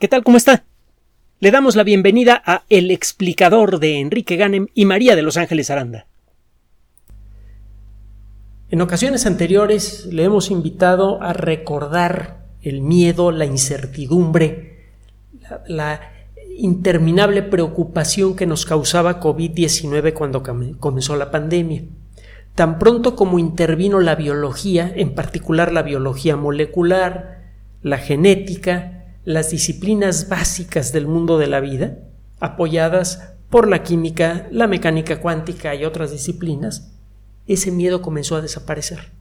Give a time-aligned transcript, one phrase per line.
[0.00, 0.24] ¿Qué tal?
[0.24, 0.64] ¿Cómo está?
[1.38, 5.70] Le damos la bienvenida a El explicador de Enrique Ganem y María de Los Ángeles
[5.70, 6.08] Aranda.
[8.70, 14.88] En ocasiones anteriores le hemos invitado a recordar el miedo, la incertidumbre,
[15.40, 16.00] la, la
[16.58, 20.42] interminable preocupación que nos causaba COVID-19 cuando
[20.80, 21.84] comenzó la pandemia.
[22.56, 27.44] Tan pronto como intervino la biología, en particular la biología molecular,
[27.80, 31.98] la genética, las disciplinas básicas del mundo de la vida,
[32.40, 36.92] apoyadas por la química, la mecánica cuántica y otras disciplinas,
[37.46, 39.12] ese miedo comenzó a desaparecer.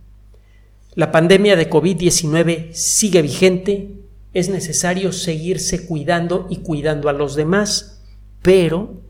[0.96, 4.00] La pandemia de COVID-19 sigue vigente,
[4.34, 8.02] es necesario seguirse cuidando y cuidando a los demás,
[8.42, 9.02] pero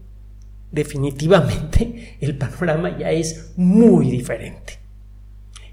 [0.72, 4.80] definitivamente el panorama ya es muy diferente.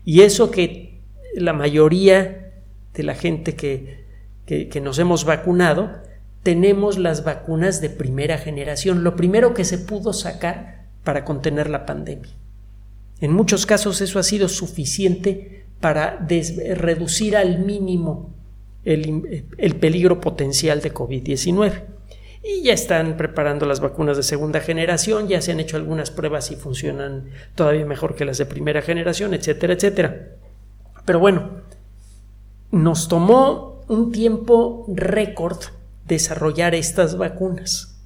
[0.05, 1.01] Y eso que
[1.35, 2.53] la mayoría
[2.95, 4.00] de la gente que
[4.69, 6.01] que, nos hemos vacunado,
[6.43, 11.87] tenemos las vacunas de primera generación, lo primero que se pudo sacar para contener la
[11.87, 12.33] pandemia.
[13.21, 18.35] En muchos casos eso ha sido suficiente para reducir al mínimo
[18.85, 21.85] el, el peligro potencial de COVID-19.
[22.43, 26.51] Y ya están preparando las vacunas de segunda generación, ya se han hecho algunas pruebas
[26.51, 30.29] y funcionan todavía mejor que las de primera generación, etcétera, etcétera.
[31.05, 31.51] Pero bueno,
[32.73, 35.59] nos tomó un tiempo récord
[36.07, 37.99] desarrollar estas vacunas.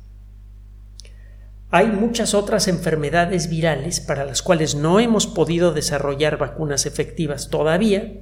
[1.70, 8.14] Hay muchas otras enfermedades virales para las cuales no hemos podido desarrollar vacunas efectivas todavía,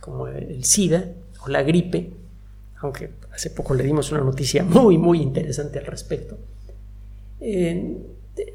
[0.00, 1.10] como el SIDA
[1.44, 2.10] o la gripe,
[2.78, 6.38] aunque hace poco le dimos una noticia muy, muy interesante al respecto.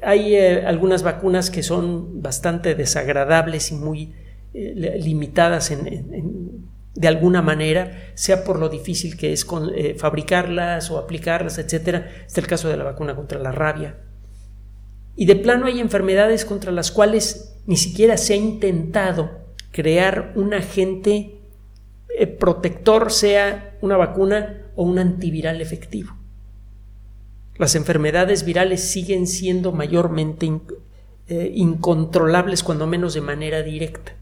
[0.02, 4.12] hay eh, algunas vacunas que son bastante desagradables y muy
[4.54, 10.98] eh, limitadas en de alguna manera, sea por lo difícil que es eh, fabricarlas o
[10.98, 12.06] aplicarlas, etc.
[12.26, 13.98] Está el caso de la vacuna contra la rabia.
[15.14, 19.30] Y de plano hay enfermedades contra las cuales ni siquiera se ha intentado
[19.72, 21.38] crear un agente
[22.18, 26.16] eh, protector, sea una vacuna o un antiviral efectivo.
[27.58, 30.50] Las enfermedades virales siguen siendo mayormente
[31.28, 34.14] eh, incontrolables, cuando menos de manera directa.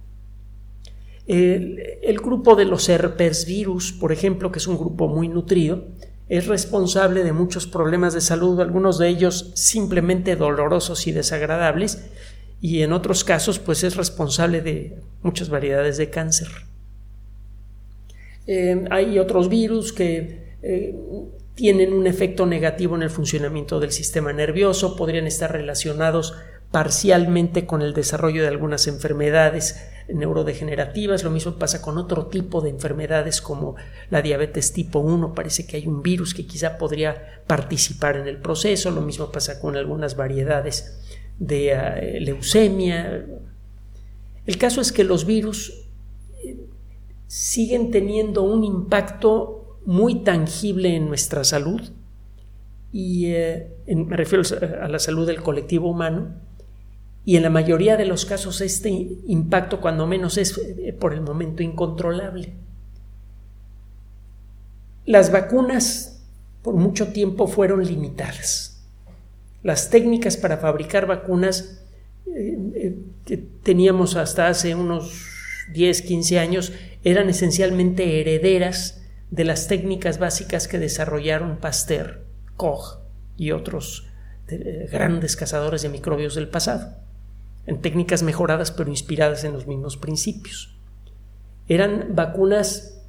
[1.26, 5.86] El, grupo de los herpesvirus, por ejemplo, que es un grupo muy nutrido,
[6.28, 12.10] es responsable de muchos problemas de salud, algunos de ellos simplemente dolorosos y desagradables,
[12.60, 16.48] y en otros casos, pues es responsable de muchas variedades de cáncer.
[18.46, 20.94] Eh, hay otros virus que eh,
[21.54, 26.34] tienen un efecto negativo en el funcionamiento del sistema nervioso, podrían estar relacionados
[26.70, 29.76] parcialmente con el desarrollo de algunas enfermedades
[30.08, 33.76] neurodegenerativas, lo mismo pasa con otro tipo de enfermedades como
[34.10, 38.38] la diabetes tipo 1, parece que hay un virus que quizá podría participar en el
[38.38, 41.00] proceso, lo mismo pasa con algunas variedades
[41.38, 43.26] de eh, leucemia.
[44.46, 45.86] El caso es que los virus
[46.44, 46.66] eh,
[47.26, 51.80] siguen teniendo un impacto muy tangible en nuestra salud
[52.92, 54.44] y eh, me refiero
[54.80, 56.36] a la salud del colectivo humano
[57.24, 61.22] y en la mayoría de los casos este impacto cuando menos es eh, por el
[61.22, 62.52] momento incontrolable.
[65.06, 66.22] Las vacunas
[66.62, 68.82] por mucho tiempo fueron limitadas.
[69.62, 71.82] Las técnicas para fabricar vacunas
[72.26, 75.26] eh, eh, que teníamos hasta hace unos
[75.72, 76.72] 10, 15 años
[77.04, 82.24] eran esencialmente herederas de las técnicas básicas que desarrollaron Pasteur,
[82.56, 82.98] Koch
[83.36, 84.08] y otros
[84.92, 87.03] grandes cazadores de microbios del pasado
[87.66, 90.74] en técnicas mejoradas pero inspiradas en los mismos principios.
[91.68, 93.00] Eran vacunas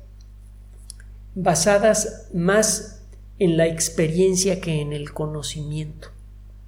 [1.35, 3.03] basadas más
[3.39, 6.09] en la experiencia que en el conocimiento.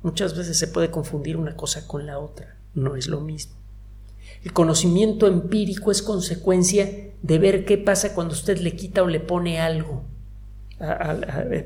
[0.04, 3.56] Muchas veces se puede confundir una cosa con la otra, no es lo mismo.
[4.44, 6.90] El conocimiento empírico es consecuencia
[7.22, 10.04] de ver qué pasa cuando usted le quita o le pone algo,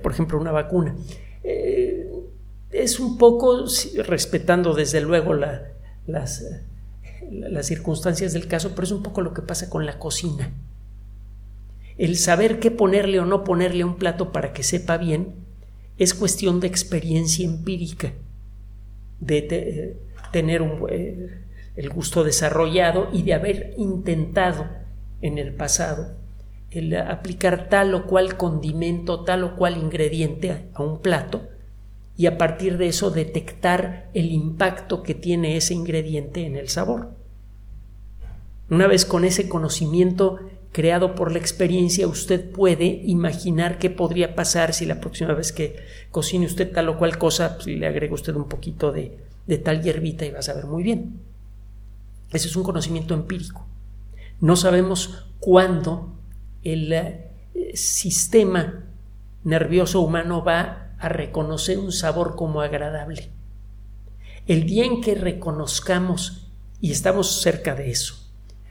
[0.01, 0.95] por ejemplo, una vacuna.
[1.43, 2.09] Eh,
[2.71, 3.65] es un poco,
[4.05, 5.70] respetando desde luego la,
[6.07, 6.43] las,
[7.29, 10.51] las circunstancias del caso, pero es un poco lo que pasa con la cocina.
[11.97, 15.35] El saber qué ponerle o no ponerle a un plato para que sepa bien
[15.97, 18.13] es cuestión de experiencia empírica,
[19.19, 19.97] de
[20.31, 21.41] tener eh,
[21.75, 24.67] el gusto desarrollado y de haber intentado
[25.21, 26.21] en el pasado
[26.71, 31.41] el aplicar tal o cual condimento, tal o cual ingrediente a un plato
[32.17, 37.11] y a partir de eso detectar el impacto que tiene ese ingrediente en el sabor.
[38.69, 40.39] Una vez con ese conocimiento
[40.71, 45.77] creado por la experiencia, usted puede imaginar qué podría pasar si la próxima vez que
[46.11, 49.17] cocine usted tal o cual cosa, pues, le agrega usted un poquito de,
[49.47, 51.19] de tal hierbita y va a saber muy bien.
[52.31, 53.65] Ese es un conocimiento empírico.
[54.39, 56.13] No sabemos cuándo
[56.63, 57.31] el eh,
[57.73, 58.85] sistema
[59.43, 63.31] nervioso humano va a reconocer un sabor como agradable.
[64.47, 68.15] El día en que reconozcamos, y estamos cerca de eso,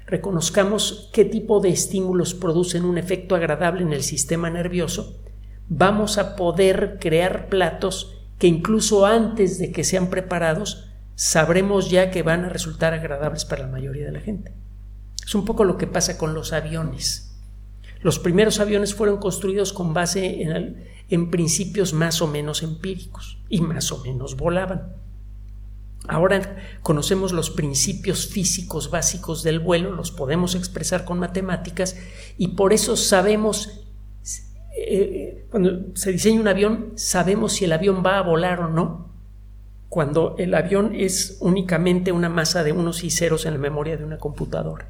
[0.07, 5.21] reconozcamos qué tipo de estímulos producen un efecto agradable en el sistema nervioso,
[5.69, 12.23] vamos a poder crear platos que incluso antes de que sean preparados, sabremos ya que
[12.23, 14.55] van a resultar agradables para la mayoría de la gente.
[15.25, 17.39] Es un poco lo que pasa con los aviones.
[18.03, 23.61] Los primeros aviones fueron construidos con base en, en principios más o menos empíricos y
[23.61, 24.95] más o menos volaban.
[26.09, 31.97] Ahora conocemos los principios físicos básicos del vuelo, los podemos expresar con matemáticas
[32.39, 33.85] y por eso sabemos,
[34.77, 39.11] eh, cuando se diseña un avión, sabemos si el avión va a volar o no,
[39.89, 44.05] cuando el avión es únicamente una masa de unos y ceros en la memoria de
[44.05, 44.89] una computadora.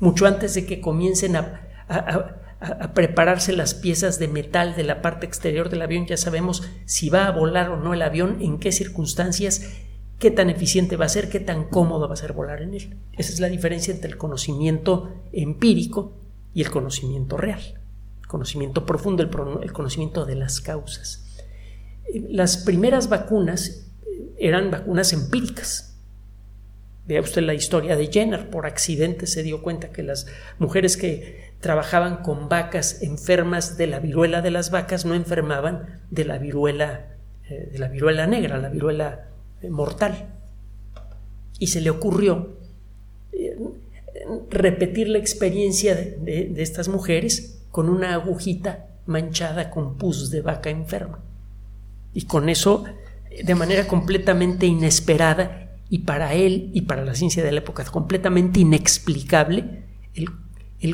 [0.00, 2.51] Mucho antes de que comiencen a, a
[2.94, 7.26] prepararse las piezas de metal de la parte exterior del avión, ya sabemos si va
[7.26, 9.62] a volar o no el avión, en qué circunstancias
[10.22, 12.96] qué tan eficiente va a ser, qué tan cómodo va a ser volar en él.
[13.14, 16.16] Esa es la diferencia entre el conocimiento empírico
[16.54, 17.80] y el conocimiento real,
[18.20, 21.26] el conocimiento profundo, el, conocimiento de las causas.
[22.14, 23.90] Las primeras vacunas
[24.38, 25.98] eran vacunas empíricas.
[27.04, 30.28] Vea usted la historia de Jenner, por accidente se dio cuenta que las
[30.60, 36.24] mujeres que trabajaban con vacas enfermas de la viruela de las vacas no enfermaban de
[36.24, 37.06] la viruela,
[37.48, 39.28] eh, de la viruela negra, la viruela
[39.70, 40.26] mortal.
[41.60, 42.56] Y se le ocurrió
[43.32, 43.56] eh,
[44.50, 51.20] repetir la experiencia de, estas mujeres con una agujita manchada con pus de vaca enferma.
[52.12, 52.84] Y con eso,
[53.44, 58.58] de manera completamente inesperada, y para él y para la ciencia de la época completamente
[58.58, 60.26] inexplicable, el,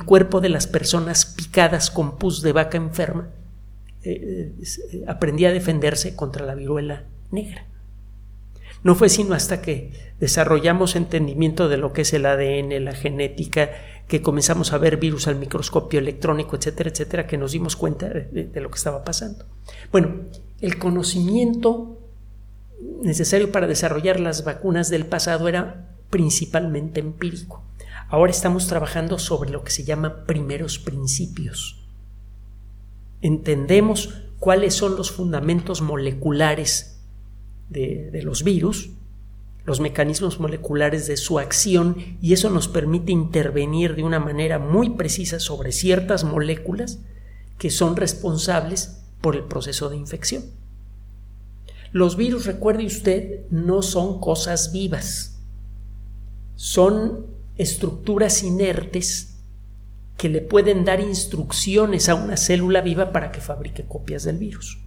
[0.04, 3.28] cuerpo de las personas picadas con pus de vaca enferma
[4.04, 4.52] eh,
[4.92, 7.66] eh, aprendía a defenderse contra la viruela negra.
[8.84, 13.70] No fue sino hasta que desarrollamos entendimiento de lo que es el ADN, la genética,
[14.06, 18.50] que comenzamos a ver virus al microscopio electrónico, etcétera, etcétera, que nos dimos cuenta de,
[18.54, 19.44] lo que estaba pasando.
[19.92, 20.14] Bueno,
[20.60, 21.98] el conocimiento
[23.02, 27.62] necesario para desarrollar las vacunas del pasado era principalmente empírico.
[28.10, 31.86] Ahora estamos trabajando sobre lo que se llama primeros principios.
[33.20, 37.00] Entendemos cuáles son los fundamentos moleculares
[37.68, 38.90] de, los virus,
[39.66, 44.90] los mecanismos moleculares de su acción y eso nos permite intervenir de una manera muy
[44.90, 47.00] precisa sobre ciertas moléculas
[47.58, 50.44] que son responsables por el proceso de infección.
[51.92, 55.42] Los virus, recuerde usted, no son cosas vivas,
[56.54, 59.38] son estructuras inertes
[60.16, 64.78] que le pueden dar instrucciones a una célula viva para que fabrique copias del virus.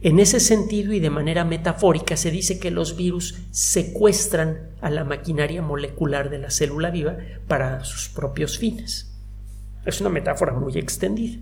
[0.00, 5.04] En ese sentido y de manera metafórica se dice que los virus secuestran a la
[5.04, 9.12] maquinaria molecular de la célula viva para sus propios fines.
[9.86, 11.38] Es una metáfora muy extendida.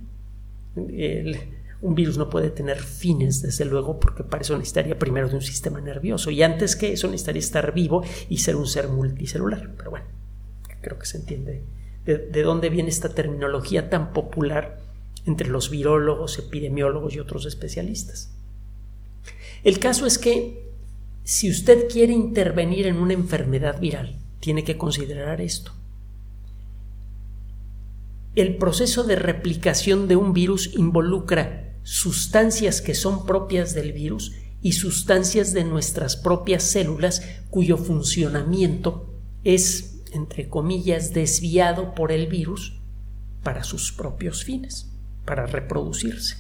[1.82, 5.42] un virus no puede tener fines, desde luego, porque para eso necesitaría primero de un
[5.42, 9.70] sistema nervioso y antes que eso necesitaría estar vivo y ser un ser multicelular.
[9.76, 10.06] Pero bueno,
[10.80, 11.62] creo que se entiende
[12.04, 14.80] de dónde viene esta terminología tan popular
[15.26, 18.32] entre los virólogos, epidemiólogos y otros especialistas.
[19.62, 20.70] El caso es que
[21.24, 25.72] si usted quiere intervenir en una enfermedad viral, tiene que considerar esto.
[28.34, 34.32] El proceso de replicación de un virus involucra sustancias que son propias del virus
[34.62, 39.12] y sustancias de nuestras propias células cuyo funcionamiento
[39.44, 42.80] es, entre comillas, desviado por el virus
[43.42, 44.90] para sus propios fines,
[45.24, 46.36] para reproducirse.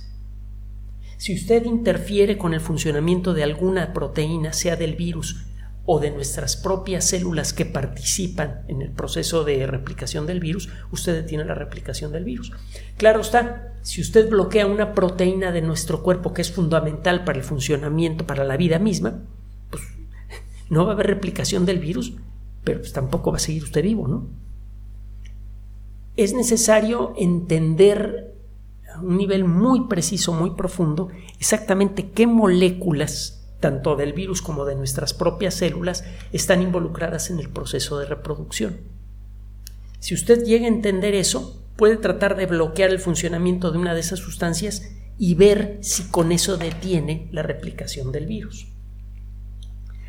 [1.16, 5.44] Si usted interfiere con el funcionamiento de alguna proteína, sea del virus
[5.84, 11.14] o de nuestras propias células que participan en el proceso de replicación del virus, usted
[11.14, 12.52] detiene la replicación del virus.
[12.96, 17.44] Claro está, si usted bloquea una proteína de nuestro cuerpo que es fundamental para el
[17.44, 19.20] funcionamiento, para la vida misma,
[19.70, 19.82] pues
[20.70, 22.14] no va a haber replicación del virus,
[22.64, 24.28] pero pues tampoco va a seguir usted vivo, ¿no?
[26.16, 28.34] Es necesario entender
[28.94, 34.74] a un nivel muy preciso, muy profundo, exactamente qué moléculas, tanto del virus como de
[34.74, 38.78] nuestras propias células, están involucradas en el proceso de reproducción.
[39.98, 44.00] Si usted llega a entender eso, puede tratar de bloquear el funcionamiento de una de
[44.00, 48.68] esas sustancias y ver si con eso detiene la replicación del virus.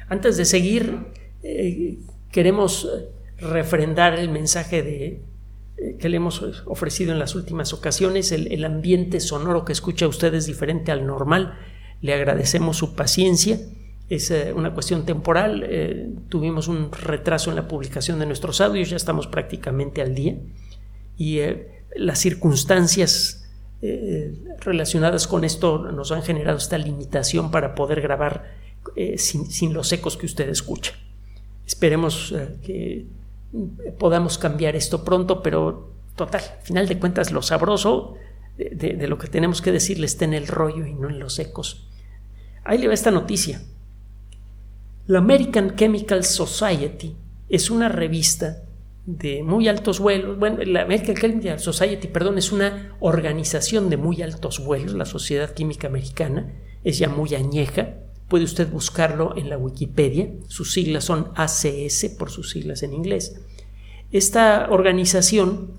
[0.07, 1.07] Antes de seguir,
[1.43, 1.99] eh,
[2.31, 2.89] queremos
[3.37, 5.23] refrendar el mensaje
[5.77, 8.31] eh, que le hemos ofrecido en las últimas ocasiones.
[8.31, 11.57] El, ambiente sonoro que escucha usted es diferente al normal.
[12.01, 13.59] Le agradecemos su paciencia.
[14.09, 16.15] Es eh, una cuestión temporal.
[16.29, 18.89] tuvimos un retraso en la publicación de nuestros audios.
[18.89, 20.37] Ya estamos prácticamente al día.
[21.17, 21.39] Y
[21.95, 23.41] las circunstancias
[23.83, 28.55] eh, relacionadas con esto nos han generado esta limitación para poder grabar
[28.95, 30.93] eh, sin, los ecos que usted escucha.
[31.71, 33.05] Esperemos eh, que
[33.97, 38.15] podamos cambiar esto pronto, pero total, al final de cuentas lo sabroso
[38.57, 41.39] de, de, lo que tenemos que decirle está en el rollo y no en los
[41.39, 41.87] ecos.
[42.65, 43.61] Ahí le va esta noticia.
[45.07, 47.15] La American Chemical Society
[47.47, 48.63] es una revista
[49.05, 50.37] de muy altos vuelos.
[50.37, 55.53] Bueno, la American Chemical Society, perdón, es una organización de muy altos vuelos, la Sociedad
[55.53, 56.51] Química Americana,
[56.83, 57.95] es ya muy añeja.
[58.31, 60.31] Puede usted buscarlo en la Wikipedia.
[60.47, 63.35] Sus siglas son ACS, por sus siglas en inglés.
[64.09, 65.73] Esta organización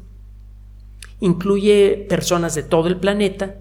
[1.21, 3.57] incluye personas de todo el planeta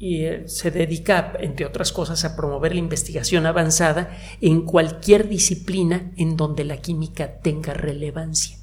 [0.00, 6.10] y eh, se dedica, entre otras cosas, a promover la investigación avanzada en cualquier disciplina
[6.16, 8.56] en donde la química tenga relevancia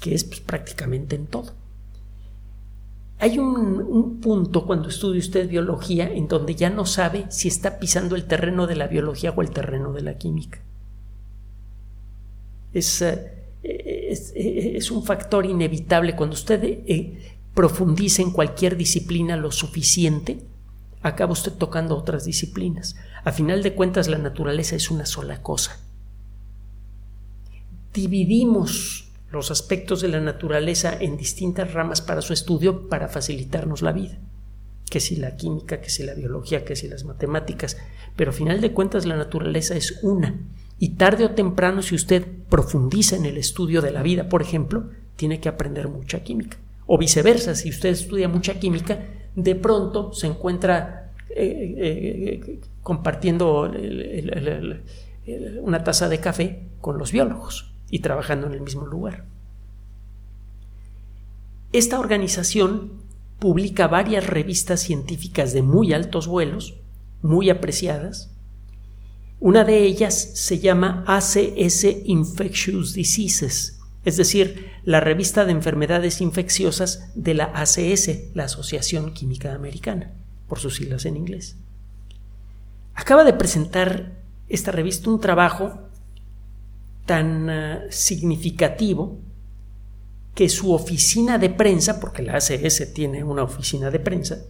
[0.00, 1.52] que es pues, prácticamente en todo.
[3.20, 8.14] Hay un, punto cuando estudia usted biología en donde ya no sabe si está pisando
[8.14, 10.60] el terreno de la biología o el terreno de la química.
[12.72, 16.14] Es, eh, es, un factor inevitable.
[16.14, 17.18] Cuando usted eh,
[17.54, 20.38] profundiza en cualquier disciplina lo suficiente,
[21.02, 22.94] acaba usted tocando otras disciplinas.
[23.24, 25.80] A final de cuentas, la naturaleza es una sola cosa.
[27.92, 33.92] Dividimos los aspectos de la naturaleza en distintas ramas para su estudio para facilitarnos la
[33.92, 34.18] vida.
[34.90, 37.76] Que si la química, que si la biología, que si las matemáticas,
[38.16, 40.34] pero a final de cuentas la naturaleza es una.
[40.78, 44.88] Y tarde o temprano, si usted profundiza en el estudio de la vida, por ejemplo,
[45.16, 46.56] tiene que aprender mucha química.
[46.86, 49.04] O viceversa, si usted estudia mucha química,
[49.34, 53.70] de pronto se encuentra eh, eh, compartiendo
[55.60, 59.24] una taza de café con los biólogos y trabajando en el mismo lugar.
[61.72, 62.92] Esta organización
[63.38, 66.74] publica varias revistas científicas de muy altos vuelos,
[67.22, 68.30] muy apreciadas.
[69.40, 77.10] Una de ellas se llama ACS Infectious Diseases, es decir, la revista de enfermedades infecciosas
[77.14, 80.12] de la ACS, la Asociación Química Americana,
[80.48, 81.56] por sus siglas en inglés.
[82.94, 84.16] Acaba de presentar
[84.48, 85.87] esta revista un trabajo
[87.08, 89.18] tan eh, significativo
[90.34, 94.44] que su oficina de prensa, porque la ACS tiene una oficina de prensa,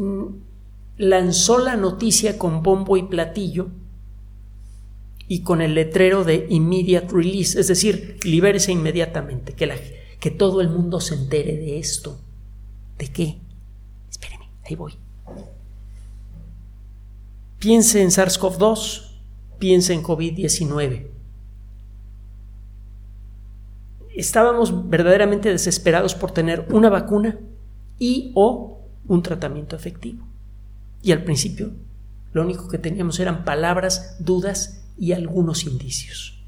[0.00, 0.24] mm,
[0.98, 3.68] lanzó la noticia con bombo y platillo
[5.28, 9.76] y con el letrero de immediate release, es decir, libérese inmediatamente, que, la,
[10.18, 12.18] que todo el mundo se entere de esto.
[12.98, 13.38] ¿De qué?
[14.10, 14.94] Espéreme, ahí voy.
[17.60, 19.13] Piense en SARS-CoV-2,
[19.58, 21.08] piensa en COVID-19.
[24.14, 27.38] Estábamos verdaderamente desesperados por tener una vacuna
[27.98, 30.26] y o un tratamiento efectivo.
[31.02, 31.72] Y al principio
[32.32, 36.44] lo único que teníamos eran palabras, dudas y algunos indicios.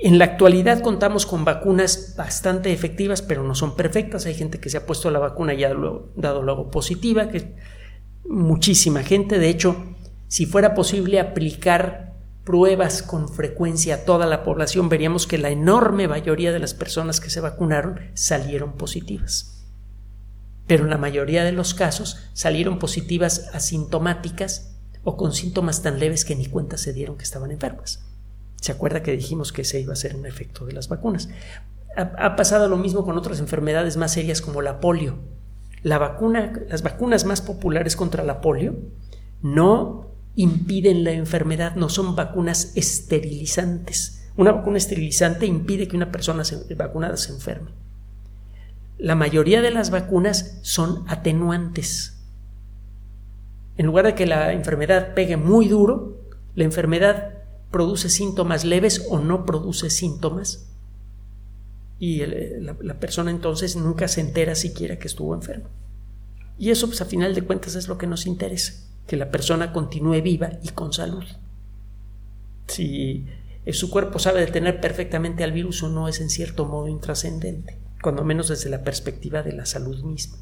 [0.00, 4.26] En la actualidad contamos con vacunas bastante efectivas, pero no son perfectas.
[4.26, 5.74] Hay gente que se ha puesto la vacuna y ha
[6.16, 7.54] dado luego positiva, que
[8.28, 9.38] muchísima gente.
[9.38, 9.93] De hecho,
[10.34, 12.12] si fuera posible aplicar
[12.42, 17.20] pruebas con frecuencia a toda la población, veríamos que la enorme mayoría de las personas
[17.20, 19.64] que se vacunaron salieron positivas.
[20.66, 26.24] Pero en la mayoría de los casos salieron positivas asintomáticas o con síntomas tan leves
[26.24, 28.04] que ni cuenta se dieron que estaban enfermas.
[28.56, 31.28] ¿Se acuerda que dijimos que ese iba a ser un efecto de las vacunas?
[31.96, 35.16] Ha, ha pasado lo mismo con otras enfermedades más serias como la polio.
[35.84, 38.74] La vacuna, las vacunas más populares contra la polio
[39.40, 44.24] no impiden la enfermedad, no son vacunas esterilizantes.
[44.36, 46.42] Una vacuna esterilizante impide que una persona
[46.76, 47.70] vacunada se enferme.
[48.98, 52.22] La mayoría de las vacunas son atenuantes.
[53.76, 56.20] En lugar de que la enfermedad pegue muy duro,
[56.54, 57.34] la enfermedad
[57.70, 60.70] produce síntomas leves o no produce síntomas
[61.98, 65.68] y la, la, persona entonces nunca se entera siquiera que estuvo enfermo.
[66.56, 69.72] Y eso, pues a final de cuentas, es lo que nos interesa que la persona
[69.72, 71.24] continúe viva y con salud.
[72.66, 73.26] Si
[73.72, 78.24] su cuerpo sabe detener perfectamente al virus o no es en cierto modo intrascendente, cuando
[78.24, 80.38] menos desde la perspectiva de la salud misma.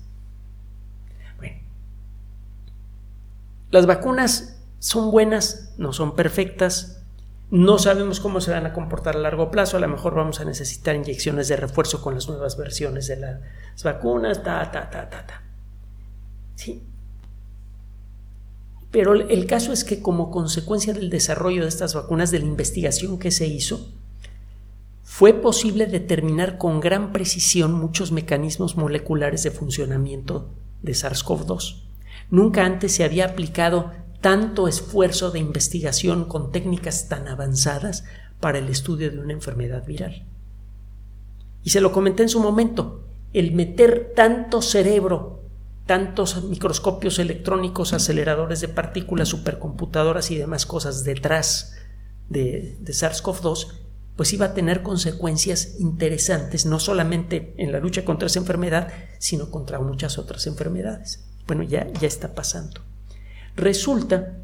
[1.38, 1.59] Bueno,
[3.71, 7.02] las vacunas son buenas, no son perfectas,
[7.50, 10.45] no sabemos cómo se van a comportar a largo plazo, a lo mejor vamos a
[10.45, 13.40] necesitar inyecciones de refuerzo con las nuevas versiones de las
[13.85, 15.42] vacunas, ta, ta, ta, ta, ta.
[16.54, 16.91] Sí.
[18.92, 23.18] Pero el caso es que como consecuencia del desarrollo de estas vacunas, de la investigación
[23.18, 23.88] que se hizo,
[25.02, 30.50] fue posible determinar con gran precisión muchos mecanismos moleculares de funcionamiento
[30.82, 31.82] de SARS-CoV-2.
[32.30, 38.04] Nunca antes se había aplicado tanto esfuerzo de investigación con técnicas tan avanzadas
[38.40, 40.26] para el estudio de una enfermedad viral.
[41.64, 45.41] Y se lo comenté en su momento, el meter tanto cerebro,
[45.86, 51.74] tantos microscopios electrónicos, aceleradores de partículas, supercomputadoras y demás cosas detrás
[52.28, 53.68] de, de SARS-CoV-2,
[54.16, 59.50] pues iba a tener consecuencias interesantes, no solamente en la lucha contra esa enfermedad, sino
[59.50, 61.24] contra muchas otras enfermedades.
[61.46, 62.82] Bueno, ya, ya está pasando.
[63.56, 64.38] Resulta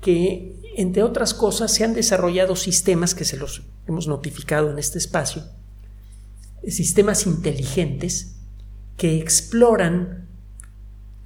[0.00, 4.98] que, entre otras cosas, se han desarrollado sistemas que se los hemos notificado en este
[4.98, 5.44] espacio,
[6.66, 8.36] sistemas inteligentes
[8.96, 10.28] que exploran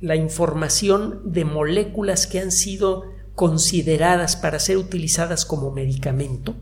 [0.05, 6.55] la información de moléculas que han sido consideradas para ser utilizadas como medicamento.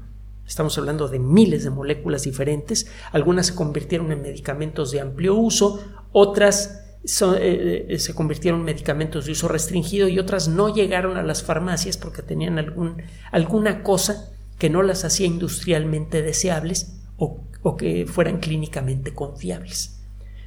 [0.46, 2.86] Estamos hablando de miles de moléculas diferentes.
[3.10, 5.82] Algunas se convirtieron en medicamentos de amplio uso,
[6.12, 11.24] otras eh, eh, se convirtieron en medicamentos de uso restringido y otras no llegaron a
[11.24, 17.76] las farmacias porque tenían algún, alguna cosa que no las hacía industrialmente deseables o, o
[17.76, 20.01] que fueran clínicamente confiables.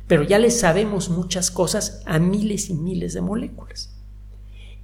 [0.08, 3.96] Pero ya les sabemos muchas cosas a miles y miles de moléculas.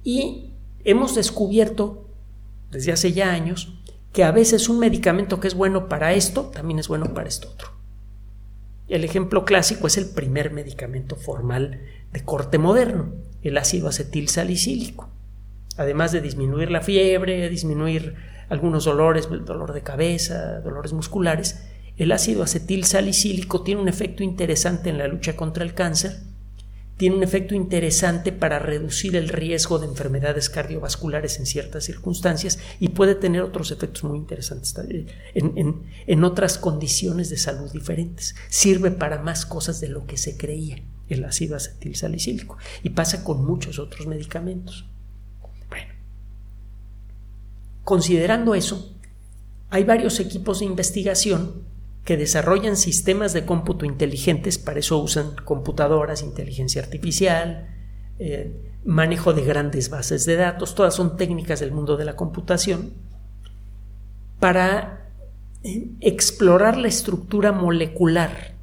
[0.02, 2.08] Y hemos descubierto
[2.70, 3.78] desde hace ya años
[4.12, 7.48] que a veces un medicamento que es bueno para esto también es bueno para esto
[7.48, 7.68] otro.
[8.88, 11.80] El ejemplo clásico es el primer medicamento formal
[12.12, 13.12] de corte moderno,
[13.42, 15.08] el ácido acetil salicílico.
[15.78, 18.16] Además de disminuir la fiebre, disminuir
[18.50, 21.62] algunos dolores, dolor de cabeza, dolores musculares,
[22.02, 26.20] el ácido acetil salicílico tiene un efecto interesante en la lucha contra el cáncer
[27.02, 32.90] tiene un efecto interesante para reducir el riesgo de enfermedades cardiovasculares en ciertas circunstancias y
[32.90, 34.72] puede tener otros efectos muy interesantes
[35.34, 38.36] en, en, otras condiciones de salud diferentes.
[38.48, 43.24] Sirve para más cosas de lo que se creía el ácido acetil salicílico y pasa
[43.24, 44.86] con muchos otros medicamentos.
[45.68, 45.92] Bueno,
[47.82, 48.94] considerando eso,
[49.70, 51.71] hay varios equipos de investigación
[52.04, 57.68] que desarrollan sistemas de cómputo inteligentes, para eso usan computadoras, inteligencia artificial,
[58.18, 58.52] eh,
[58.84, 62.94] manejo de grandes bases de datos, todas son técnicas del mundo de la computación,
[64.40, 65.12] para
[65.62, 68.56] eh, explorar la estructura molecular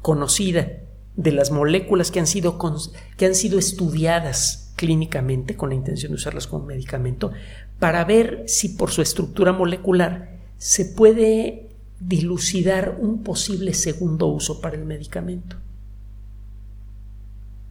[0.00, 0.68] conocida
[1.16, 2.58] de las moléculas que han, sido,
[3.16, 7.32] que han sido estudiadas clínicamente con la intención de usarlas como medicamento,
[7.80, 11.65] para ver si por su estructura molecular se puede
[12.00, 15.56] dilucidar un posible segundo uso para el medicamento.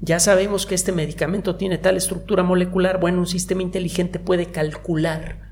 [0.02, 5.46] Ya sabemos que este medicamento tiene tal estructura molecular, bueno, un sistema inteligente puede calcular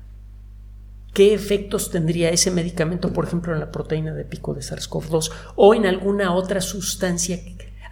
[1.14, 5.74] qué efectos tendría ese medicamento, por ejemplo, en la proteína de pico de SARS-CoV-2 o
[5.74, 7.38] en alguna otra sustancia,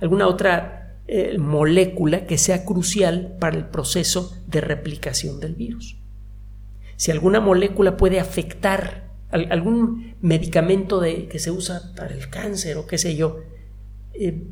[0.01, 5.97] alguna otra eh, molécula que sea crucial para el proceso de replicación del virus.
[6.97, 12.87] Si alguna molécula puede afectar algún medicamento de, que se usa para el cáncer o
[12.87, 13.41] qué sé yo,
[14.15, 14.45] eh,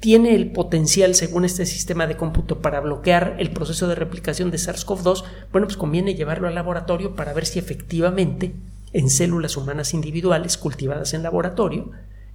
[0.00, 4.58] tiene el potencial, según este sistema de cómputo, para bloquear el proceso de replicación de
[4.58, 8.54] SARS-CoV-2, bueno, pues conviene llevarlo al laboratorio para ver si efectivamente
[8.92, 11.90] en células humanas individuales cultivadas en laboratorio,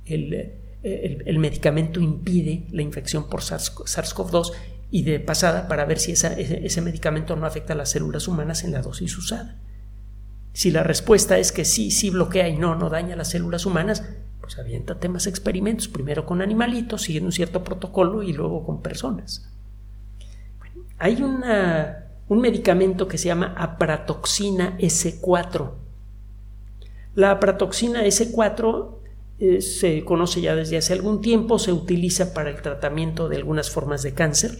[0.05, 4.51] el, el, medicamento impide la infección por SARS-CoV-2
[4.91, 8.73] y de pasada para ver si ese medicamento no afecta a las células humanas en
[8.73, 9.57] la dosis usada.
[10.53, 14.03] Si la respuesta es que sí, sí bloquea y no, no daña las células humanas,
[14.39, 19.49] pues aviéntate más experimentos, primero con animalitos, siguiendo un cierto protocolo y luego con personas.
[20.99, 25.71] hay un medicamento que se llama apratoxina S4.
[27.15, 29.03] La apratoxina S4
[29.39, 33.69] eh, se conoce ya desde hace algún tiempo, se utiliza para el tratamiento de algunas
[33.69, 34.57] formas de cáncer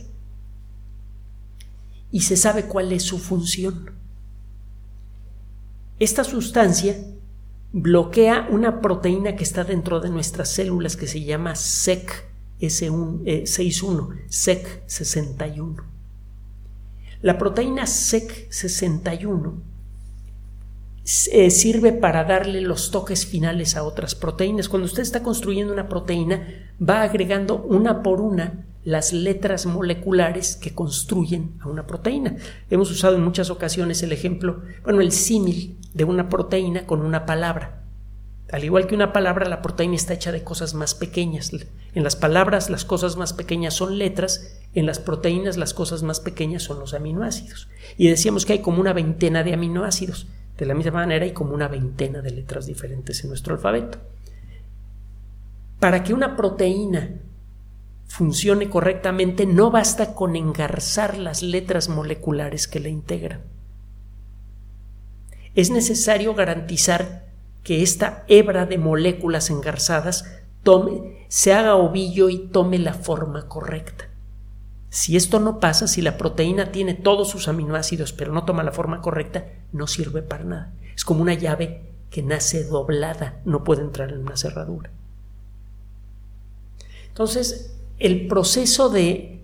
[2.12, 3.91] y se sabe cuál es su función.
[5.99, 6.95] Esta sustancia
[7.71, 14.84] bloquea una proteína que está dentro de nuestras células que se llama SEC S61, SEC
[14.88, 15.84] 61.
[17.21, 19.62] La proteína SEC 61
[21.32, 24.69] eh, sirve para darle los toques finales a otras proteínas.
[24.69, 26.47] Cuando usted está construyendo una proteína,
[26.82, 32.35] va agregando una por una las letras moleculares que construyen a una proteína.
[32.69, 37.25] Hemos usado en muchas ocasiones el ejemplo, bueno, el símil de una proteína con una
[37.25, 37.83] palabra.
[38.51, 41.51] Al igual que una palabra, la proteína está hecha de cosas más pequeñas.
[41.95, 46.19] En las palabras las cosas más pequeñas son letras, en las proteínas las cosas más
[46.19, 47.69] pequeñas son los aminoácidos.
[47.97, 50.27] Y decíamos que hay como una veintena de aminoácidos.
[50.57, 53.97] De la misma manera hay como una veintena de letras diferentes en nuestro alfabeto.
[55.79, 57.21] Para que una proteína
[58.07, 63.41] funcione correctamente no basta con engarzar las letras moleculares que la integran.
[65.55, 67.25] Es necesario garantizar
[67.63, 70.25] que esta hebra de moléculas engarzadas
[70.63, 74.09] tome, se haga ovillo y tome la forma correcta.
[74.89, 78.71] Si esto no pasa, si la proteína tiene todos sus aminoácidos pero no toma la
[78.71, 80.73] forma correcta, no sirve para nada.
[80.95, 84.91] Es como una llave que nace doblada, no puede entrar en una cerradura.
[87.07, 89.39] Entonces, el proceso de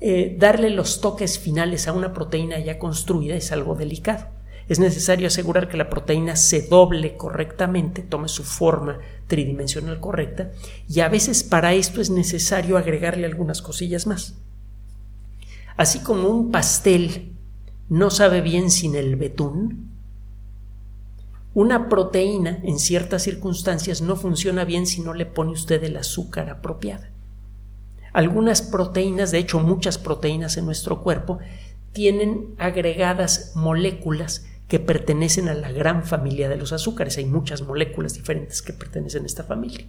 [0.00, 4.28] eh, darle los toques finales a una proteína ya construida es algo delicado.
[4.70, 10.50] Es necesario asegurar que la proteína se doble correctamente, tome su forma tridimensional correcta,
[10.88, 14.34] y a veces para esto es necesario agregarle algunas cosillas más.
[15.76, 17.34] Así como un pastel
[17.90, 19.90] no sabe bien sin el betún,
[21.52, 26.48] una proteína en ciertas circunstancias no funciona bien si no le pone usted el azúcar
[26.48, 27.13] apropiada.
[28.14, 31.40] Algunas proteínas, de hecho muchas proteínas en nuestro cuerpo,
[31.92, 37.18] tienen agregadas moléculas que pertenecen a la gran familia de los azúcares.
[37.18, 39.86] Hay muchas moléculas diferentes que pertenecen a esta familia.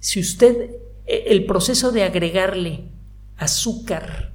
[0.00, 0.70] Si usted,
[1.06, 2.88] e, el proceso de agregarle
[3.36, 4.32] azúcar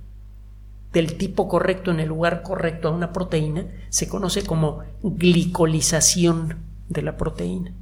[0.94, 7.02] del tipo correcto en el lugar correcto a una proteína se conoce como glicolización de
[7.02, 7.74] la proteína.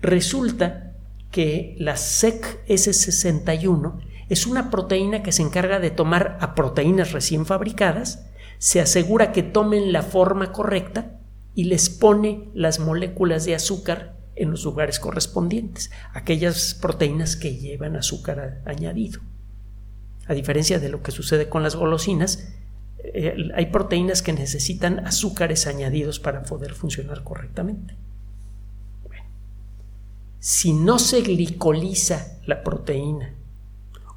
[0.00, 0.89] Resulta
[1.30, 7.46] que la SEC S61 es una proteína que se encarga de tomar a proteínas recién
[7.46, 8.26] fabricadas,
[8.58, 11.18] se asegura que tomen la forma correcta
[11.54, 17.96] y les pone las moléculas de azúcar en los lugares correspondientes, aquellas proteínas que llevan
[17.96, 19.20] azúcar añadido.
[20.26, 22.52] A diferencia de lo que sucede con las golosinas,
[23.02, 27.96] eh, hay proteínas que necesitan azúcares añadidos para poder funcionar correctamente.
[30.40, 33.34] Si no se glicoliza la proteína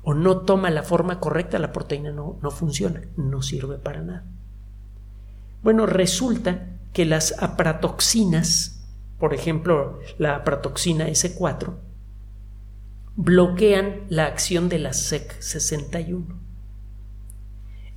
[0.03, 4.25] o no toma la forma correcta, la proteína no, no funciona, no sirve para nada.
[5.61, 8.83] Bueno, resulta que las apratoxinas,
[9.19, 11.75] por ejemplo, la apratoxina S4,
[13.15, 16.25] bloquean la acción de la SEC61.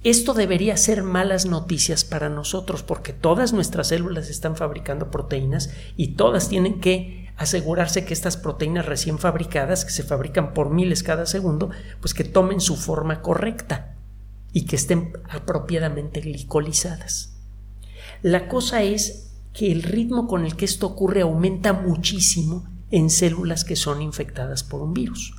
[0.07, 6.13] Esto debería ser malas noticias para nosotros porque todas nuestras células están fabricando proteínas y
[6.15, 11.27] todas tienen que asegurarse que estas proteínas recién fabricadas, que se fabrican por miles cada
[11.27, 13.97] segundo, pues que tomen su forma correcta
[14.53, 17.35] y que estén apropiadamente glicolizadas.
[18.23, 23.65] La cosa es que el ritmo con el que esto ocurre aumenta muchísimo en células
[23.65, 25.35] que son infectadas por un virus.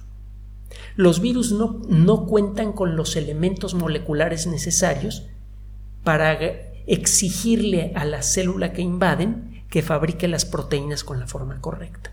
[0.98, 5.28] Los virus no, no cuentan con los elementos moleculares necesarios
[6.04, 6.38] para
[6.88, 12.12] exigirle a la célula que invaden que fabrique las proteínas con la forma correcta.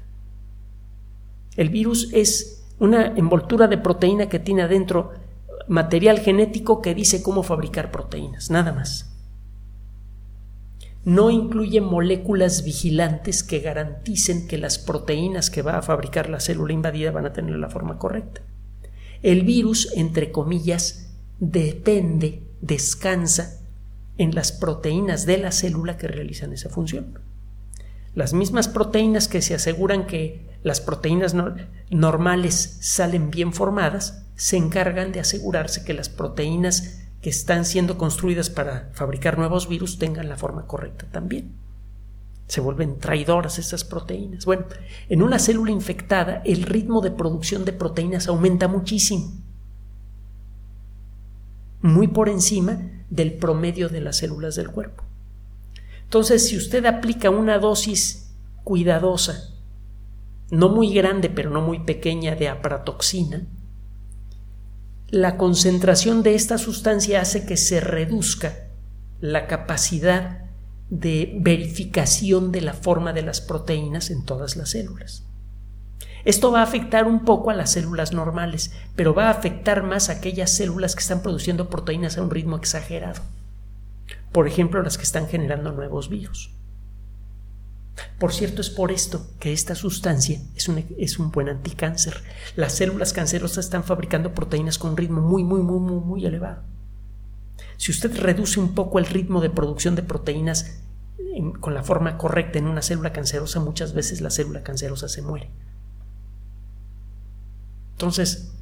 [1.57, 5.13] El virus es una envoltura de proteína que tiene adentro
[5.67, 9.11] material genético que dice cómo fabricar proteínas, nada más
[11.05, 16.73] no incluye moléculas vigilantes que garanticen que las proteínas que va a fabricar la célula
[16.73, 18.41] invadida van a tener la forma correcta.
[19.25, 21.07] El virus, entre comillas,
[21.41, 23.59] depende, descansa
[24.19, 27.21] en las proteínas de la célula que realizan esa función.
[28.15, 31.35] Las mismas proteínas que se aseguran que las proteínas
[31.89, 38.51] normales salen bien formadas, se encargan de asegurarse que las proteínas que están siendo construidas
[38.51, 41.64] para fabricar nuevos virus tengan la forma correcta también.
[42.47, 44.45] Se vuelven traidoras estas proteínas.
[44.45, 44.67] Bueno,
[45.09, 49.33] en una célula infectada el ritmo de producción de proteínas aumenta muchísimo,
[51.81, 52.79] muy por encima
[53.11, 55.05] del promedio de las células del cuerpo.
[56.03, 59.55] Entonces, si usted aplica una dosis cuidadosa,
[60.51, 63.47] no muy grande, pero no muy pequeña de aparatoxina,
[65.09, 68.69] la concentración de esta sustancia hace que se reduzca
[69.21, 70.44] la capacidad
[71.01, 75.25] de verificación de la forma de las proteínas en todas las células.
[76.25, 80.09] Esto va a afectar un poco a las células normales, pero va a afectar más
[80.09, 83.21] a aquellas células que están produciendo proteínas a un ritmo exagerado.
[84.33, 86.51] por ejemplo las que están generando nuevos virus.
[88.19, 92.21] Por cierto, es por esto que esta sustancia es un, es un buen anticáncer.
[92.57, 96.63] Las células cancerosas están fabricando proteínas con un ritmo muy, muy, muy, muy, muy elevado.
[97.77, 100.81] Si usted reduce un poco el ritmo de producción de proteínas
[101.61, 105.51] con la forma correcta en una célula cancerosa, muchas veces la célula cancerosa se muere.
[107.93, 108.53] Entonces,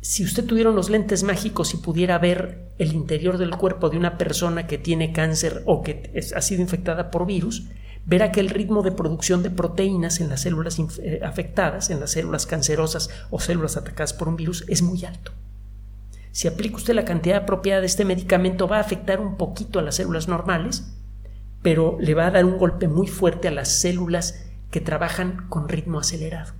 [0.00, 4.16] si usted tuviera los lentes mágicos y pudiera ver el interior del cuerpo de una
[4.16, 7.66] persona que tiene cáncer o que ha sido infectada por virus,
[8.06, 12.12] verá que el ritmo de producción de proteínas en las células eh, afectadas, en las
[12.12, 15.32] células cancerosas o células atacadas por un virus, es muy alto.
[16.32, 19.82] Si aplica usted la cantidad apropiada de este medicamento, va a afectar un poquito a
[19.82, 20.96] las células normales,
[21.62, 25.68] pero le va a dar un golpe muy fuerte a las células que trabajan con
[25.68, 26.54] ritmo acelerado.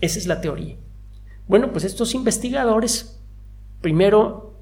[0.00, 0.76] Esa es la teoría.
[1.48, 3.20] Bueno, pues estos investigadores
[3.80, 4.54] primero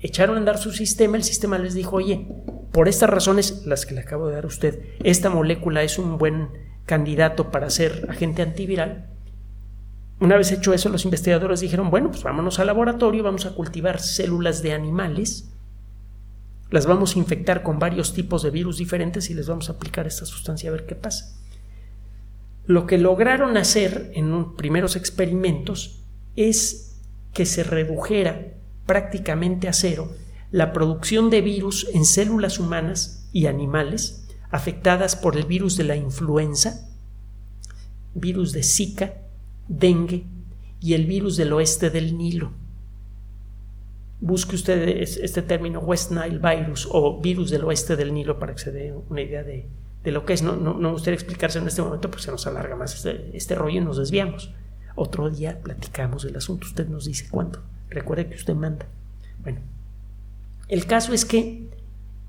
[0.00, 2.26] echaron a andar su sistema, el sistema les dijo, oye,
[2.72, 6.18] por estas razones, las que le acabo de dar a usted, esta molécula es un
[6.18, 6.48] buen
[6.86, 9.08] candidato para ser agente antiviral.
[10.20, 14.00] Una vez hecho eso, los investigadores dijeron, bueno, pues vámonos al laboratorio, vamos a cultivar
[14.00, 15.52] células de animales,
[16.72, 20.06] las vamos a infectar con varios tipos de virus diferentes y les vamos a aplicar
[20.06, 21.38] esta sustancia a ver qué pasa.
[22.64, 26.02] Lo que lograron hacer en primeros experimentos
[26.34, 26.98] es
[27.34, 28.54] que se redujera
[28.86, 30.12] prácticamente a cero
[30.50, 35.96] la producción de virus en células humanas y animales afectadas por el virus de la
[35.96, 36.88] influenza,
[38.14, 39.14] virus de Zika,
[39.68, 40.24] dengue
[40.80, 42.61] y el virus del oeste del Nilo.
[44.22, 48.60] Busque usted este término West Nile virus o virus del oeste del Nilo para que
[48.60, 49.66] se dé una idea de,
[50.04, 50.42] lo que es.
[50.42, 53.56] No, no, me gustaría explicarse en este momento porque se nos alarga más este, este
[53.56, 54.54] rollo y nos desviamos.
[54.94, 57.64] Otro día platicamos del asunto, usted nos dice cuándo.
[57.90, 58.86] Recuerde que usted manda.
[59.42, 59.58] Bueno,
[60.68, 61.68] el caso es que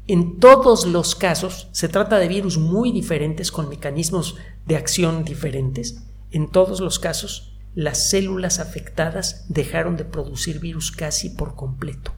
[0.07, 6.03] en todos los casos se trata de virus muy diferentes con mecanismos de acción diferentes.
[6.31, 12.13] En todos los casos, las células afectadas dejaron de producir virus casi por completo.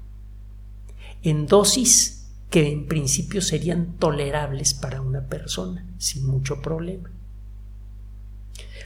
[1.23, 7.11] En dosis que en principio serían tolerables para una persona, sin mucho problema.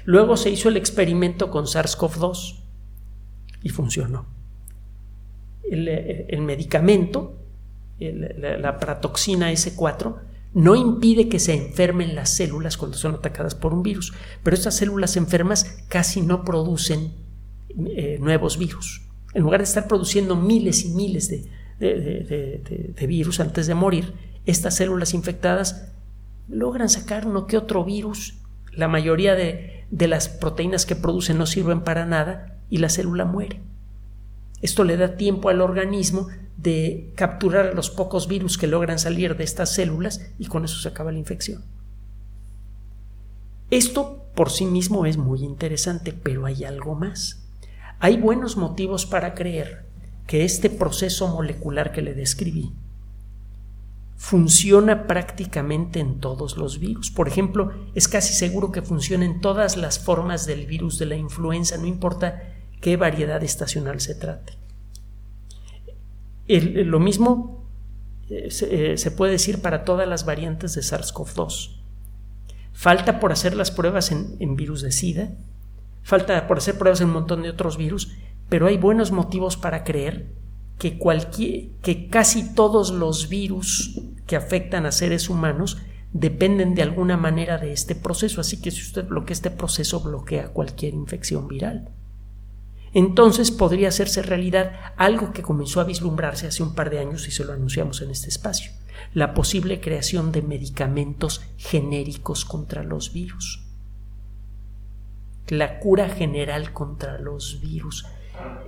[0.05, 2.59] Luego se hizo el experimento con SARS-CoV-2
[3.63, 4.25] y funcionó.
[5.69, 7.37] El, medicamento,
[7.99, 13.73] la, la pratoxina S4, no impide que se enfermen las células cuando son atacadas por
[13.73, 17.13] un virus, pero estas células enfermas casi no producen
[17.95, 19.01] eh, nuevos virus.
[19.33, 24.13] En lugar de estar produciendo miles y miles de, de, virus antes de morir,
[24.45, 25.91] estas células infectadas
[26.47, 28.39] logran sacar uno que otro virus.
[28.73, 33.25] La mayoría de, de las proteínas que producen no sirven para nada y la célula
[33.25, 33.61] muere.
[34.61, 39.43] Esto le da tiempo al organismo de capturar los pocos virus que logran salir de
[39.43, 41.63] estas células y con eso se acaba la infección.
[43.71, 47.45] Esto por sí mismo es muy interesante, pero hay algo más.
[47.99, 49.85] Hay buenos motivos para creer
[50.27, 52.71] que este proceso molecular que le describí
[54.15, 57.09] funciona prácticamente en todos los virus.
[57.09, 61.15] Por ejemplo, es casi seguro que funciona en todas las formas del virus de la
[61.15, 64.53] influenza, no importa qué variedad estacional se trate.
[66.47, 67.67] lo mismo
[68.29, 71.77] eh, eh, se, puede decir para todas las variantes de SARS-CoV-2.
[72.73, 75.31] Falta por hacer las pruebas en, en virus de SIDA,
[76.03, 78.13] falta por hacer pruebas en un montón de otros virus,
[78.47, 80.27] pero hay buenos motivos para creer
[80.77, 85.77] que, cualquier, que casi todos los virus que afectan a seres humanos
[86.13, 88.41] dependen de alguna manera de este proceso.
[88.41, 91.89] Así que si usted bloquea este proceso, bloquea cualquier infección viral.
[92.93, 97.31] Entonces podría hacerse realidad algo que comenzó a vislumbrarse hace un par de años y
[97.31, 98.71] se lo anunciamos en este espacio,
[99.13, 103.65] la posible creación de medicamentos genéricos contra los virus.
[105.47, 108.05] La cura general contra los virus.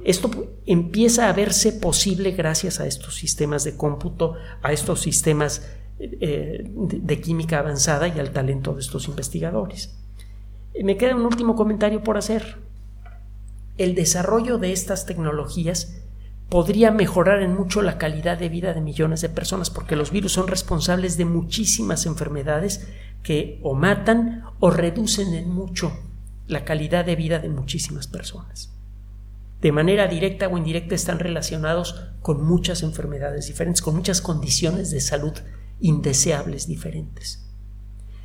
[0.04, 0.30] Esto
[0.66, 5.68] empieza a verse posible gracias a estos sistemas de cómputo, a estos sistemas
[6.00, 9.96] eh, de química avanzada y al talento de estos investigadores.
[10.84, 12.58] Me queda un último comentario por hacer.
[13.78, 16.02] El desarrollo de estas tecnologías
[16.50, 20.34] podría mejorar en mucho la calidad de vida de millones de personas porque los virus
[20.34, 22.88] son responsables de muchísimas enfermedades
[23.24, 25.98] que o matan o reducen en mucho
[26.48, 28.72] la calidad de vida de muchísimas personas
[29.62, 35.00] de manera directa o indirecta están relacionados con muchas enfermedades diferentes, con muchas condiciones de
[35.02, 35.34] salud
[35.80, 37.48] indeseables diferentes.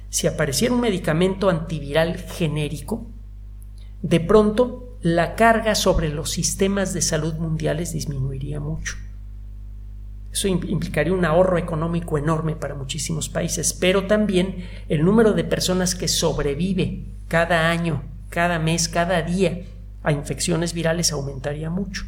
[0.08, 3.06] Si apareciera un medicamento antiviral genérico,
[4.00, 8.96] de pronto la carga sobre los sistemas de salud mundiales disminuiría mucho.
[10.32, 15.94] Eso implicaría un ahorro económico enorme para muchísimos países, pero también el número de personas
[15.94, 19.60] que sobrevive cada año, cada mes, cada día
[20.02, 22.02] a infecciones virales aumentaría mucho.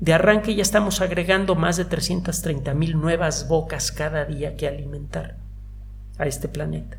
[0.00, 5.36] De arranque ya estamos agregando más de 330 mil nuevas bocas cada día que alimentar
[6.16, 6.96] a este planeta.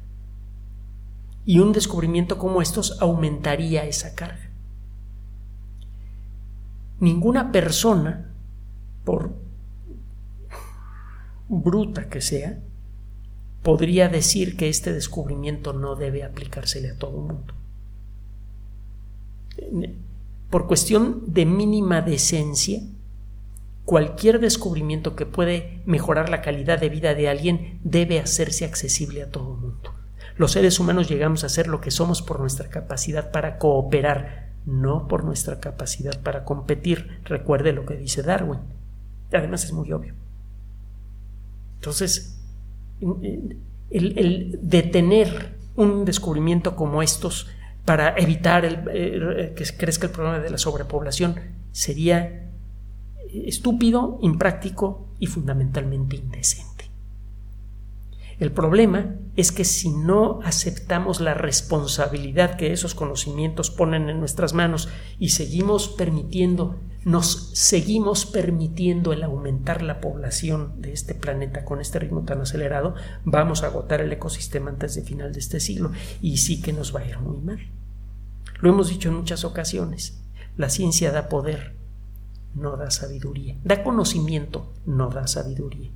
[1.43, 4.46] Y un descubrimiento como estos aumentaría esa carga.
[6.99, 8.31] Ninguna persona,
[9.03, 9.35] por
[11.47, 12.59] bruta que sea,
[13.63, 17.53] podría decir que este descubrimiento no debe aplicársele a todo el mundo.
[20.49, 22.81] Por cuestión de mínima decencia,
[23.85, 29.31] cualquier descubrimiento que puede mejorar la calidad de vida de alguien debe hacerse accesible a
[29.31, 29.93] todo el mundo.
[30.37, 35.07] Los seres humanos llegamos a ser lo que somos por nuestra capacidad para cooperar, no
[35.07, 37.21] por nuestra capacidad para competir.
[37.23, 38.59] Recuerde lo que dice Darwin.
[39.33, 40.13] Además es muy obvio.
[41.75, 42.37] Entonces,
[43.89, 47.47] el, detener un descubrimiento como estos
[47.85, 48.83] para evitar
[49.55, 51.35] que crezca el problema de la sobrepoblación
[51.71, 52.49] sería
[53.31, 56.66] estúpido, impráctico y fundamentalmente indecente.
[58.39, 64.53] El problema es que si no aceptamos la responsabilidad que esos conocimientos ponen en nuestras
[64.53, 71.81] manos y seguimos permitiendo, nos seguimos permitiendo el aumentar la población de este planeta con
[71.81, 72.93] este ritmo tan acelerado,
[73.25, 76.95] vamos a agotar el ecosistema antes de final de este siglo y sí que nos
[76.95, 77.59] va a ir muy mal.
[78.59, 80.21] Lo hemos dicho en muchas ocasiones,
[80.57, 81.75] la ciencia da poder,
[82.53, 85.91] no da sabiduría, da conocimiento, no da sabiduría.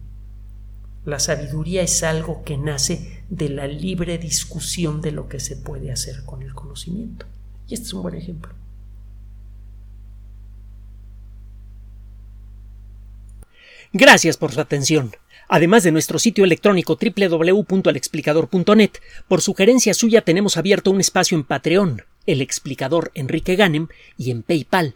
[1.06, 5.92] La sabiduría es algo que nace de la libre discusión de lo que se puede
[5.92, 7.26] hacer con el conocimiento.
[7.68, 8.54] Y este es un buen ejemplo.
[13.94, 15.12] Gracias por su atención.
[15.50, 18.92] Además de nuestro sitio electrónico www.alexplicador.net,
[19.28, 24.44] por sugerencia suya tenemos abierto un espacio en Patreon, el explicador Enrique Ganem, y en
[24.44, 24.96] PayPal,